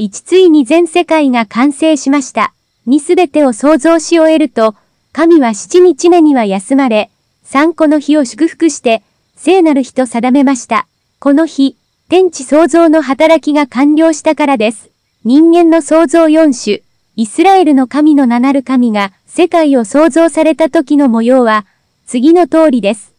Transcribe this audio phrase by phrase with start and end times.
[0.00, 2.54] 1ついに全世界が完成しました。
[2.86, 4.74] にすべてを創造し終えると、
[5.12, 7.10] 神は七日目には休まれ、
[7.44, 9.02] 三個の日を祝福して、
[9.36, 10.86] 聖なる日と定めました。
[11.18, 11.76] この日、
[12.08, 14.88] 天地創造の働きが完了したからです。
[15.24, 16.80] 人間の創造四種、
[17.16, 21.66] イスラエルの神の名なる神が世界を創造された時の模様は、
[22.06, 23.12] 次の通りです。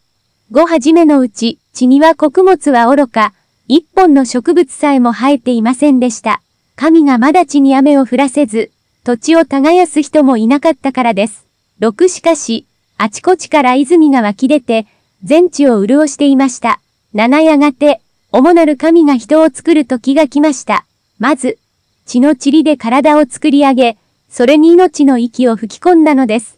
[0.50, 3.33] 五はじめのうち、地には穀物は愚か、
[3.68, 6.41] 一本の植物さえも生えていませんでした。
[6.75, 8.71] 神がまだ地に雨を降らせず、
[9.04, 11.46] 土地を耕す人もいなかったからです。
[11.80, 12.66] 六しかし、
[12.97, 14.86] あちこちから泉が湧き出て、
[15.24, 16.80] 全地を潤していました。
[17.14, 20.86] 七やがて、主なる神が人を作る時が来ました。
[21.20, 21.57] まず、
[22.06, 23.97] 血の塵で体を作り上げ、
[24.30, 26.58] それに命の息を吹き込んだのです。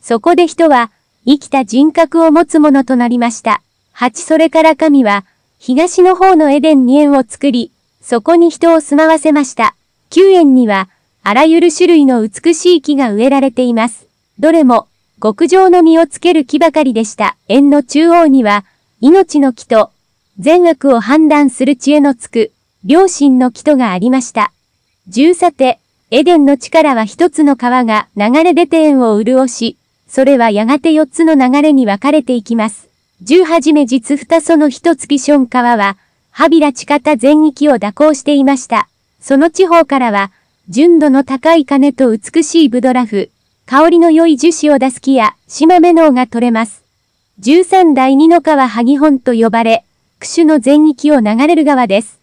[0.00, 0.90] そこで人は、
[1.26, 3.60] 生きた人格を持つものとなりました。
[3.92, 5.24] 八それから神は、
[5.58, 7.72] 東の方のエデンに園を作り、
[8.10, 9.74] そこに人を住まわせました。
[10.08, 10.88] 旧園には、
[11.22, 14.08] あらゆる種類の美しい木が植えられています。
[14.38, 14.88] どれも、
[15.22, 17.36] 極上の実をつける木ばかりでした。
[17.48, 18.64] 園の中央には、
[19.02, 19.90] 命の木と、
[20.38, 22.50] 善悪を判断する知恵のつく、
[22.82, 24.52] 良心の木とがありました。
[25.08, 25.78] 十さて、
[26.10, 29.76] エデンの力は一つの川が流れ出て園を潤し、
[30.08, 32.88] それはやがて四つの流れに分かれていきます。
[33.20, 35.98] 十はじめ実二その一月ション川は、
[36.38, 38.88] ハビラ地方全域を蛇行していました。
[39.20, 40.30] その地方からは、
[40.68, 43.32] 純度の高い金と美しいブドラフ、
[43.66, 46.84] 香りの良い樹脂を出す木や、島目能が取れます。
[47.40, 49.84] 十三第二の川萩本と呼ばれ、
[50.20, 52.20] クシュの全域を流れる川です。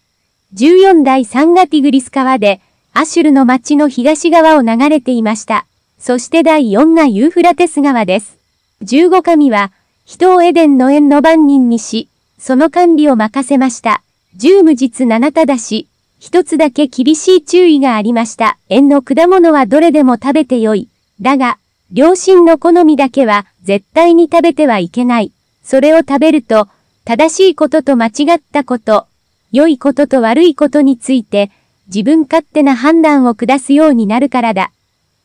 [0.53, 2.61] 十四第三がティグリス川で、
[2.93, 5.65] アシュルの町の東側を流れていました。
[5.99, 8.37] そして第4がユーフラテス川です。
[8.81, 9.73] 15神は、
[10.05, 14.01] 人をエデンの縁の番人にし、その管理を任せました。
[14.35, 15.87] 十無実七ただし、
[16.19, 18.57] 一つだけ厳しい注意がありました。
[18.69, 20.89] 縁の果物はどれでも食べてよい。
[21.21, 21.57] だが、
[21.93, 25.31] 良心の好みだけは絶対に食べてはいけない。
[25.63, 26.67] それを食べると、
[27.05, 29.07] 正しいことと間違ったこと、
[29.51, 31.51] 良いことと悪いことについて、
[31.87, 34.71] 自分勝手な判断を下すようになるからだ。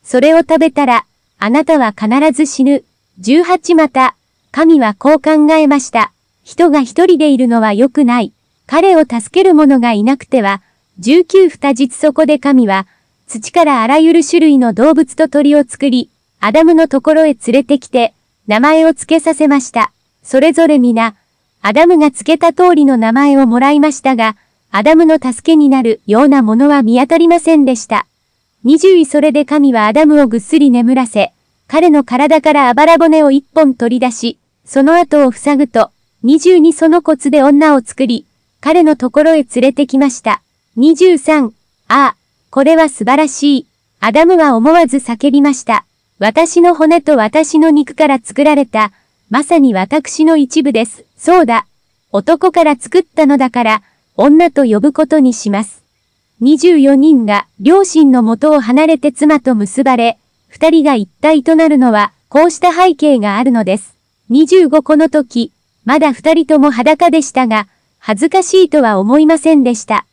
[0.03, 1.05] それを食べたら、
[1.39, 2.83] あなたは必ず死ぬ。
[3.19, 4.15] 18また、
[4.51, 6.13] 神はこう考えました。
[6.43, 8.33] 人が一人でいるのは良くない。
[8.67, 10.61] 彼を助ける者がいなくては、
[10.99, 12.87] 19二日そこで神は、
[13.27, 16.09] 土からあらゆる種類の動物と鳥を作り、
[16.39, 18.13] アダムのところへ連れてきて、
[18.47, 19.91] 名前を付けさせました。
[20.23, 21.15] それぞれ皆、
[21.61, 24.35] アダムが付けた通りの名前をもらいましたが、
[24.71, 28.07] アダムの助けになるようなものは見当たりませんでした。
[28.63, 31.33] 二十位それで神はアダムをぐっすり眠らせ、
[31.67, 35.91] 彼の体からあばら骨を一本取り出し、その後を塞ぐと、
[36.23, 38.27] 二十二その骨で女を作り、
[38.59, 40.43] 彼のところへ連れてきました。
[40.75, 41.53] 二十三、
[41.87, 42.15] ああ、
[42.51, 43.67] これは素晴らしい。
[43.99, 45.85] アダムは思わず叫びました。
[46.19, 48.91] 私の骨と私の肉から作られた、
[49.31, 51.05] まさに私の一部です。
[51.17, 51.65] そうだ。
[52.11, 53.81] 男から作ったのだから、
[54.15, 55.83] 女と呼ぶことにします。
[56.43, 63.95] 24人が両親の元を離れて妻と結ばれ、二人が一体となるのは、こうした背景があるのです。
[64.29, 65.51] 25この時、
[65.83, 70.05] まだ二人とも裸でしたが、恥ずかしいとは思いませんでした。